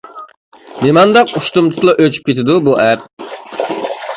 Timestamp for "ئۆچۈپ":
2.05-2.27